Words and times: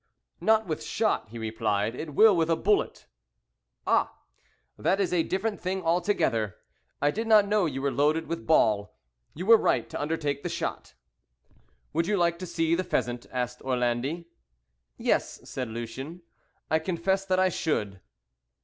"Not 0.39 0.65
with 0.65 0.81
shot," 0.83 1.29
he 1.29 1.37
replied; 1.37 1.93
"it 1.93 2.15
will 2.15 2.35
with 2.35 2.49
a 2.49 2.55
bullet." 2.55 3.05
"Ah! 3.85 4.11
that 4.75 4.99
is 4.99 5.13
a 5.13 5.21
different 5.21 5.61
thing 5.61 5.83
altogether. 5.83 6.55
I 6.99 7.11
did 7.11 7.27
not 7.27 7.47
know 7.47 7.67
you 7.67 7.83
were 7.83 7.91
loaded 7.91 8.25
with 8.25 8.47
ball. 8.47 8.97
You 9.35 9.45
were 9.45 9.57
right 9.57 9.87
to 9.91 10.01
undertake 10.01 10.41
the 10.41 10.49
shot." 10.49 10.95
"Would 11.93 12.07
you 12.07 12.17
like 12.17 12.39
to 12.39 12.47
see 12.47 12.73
the 12.73 12.83
pheasant?" 12.83 13.27
asked 13.31 13.61
Orlandi. 13.61 14.25
"Yes," 14.97 15.47
said 15.47 15.67
Lucien, 15.69 16.23
"I 16.71 16.79
confess 16.79 17.23
that 17.25 17.37
I 17.39 17.49
should." 17.49 18.01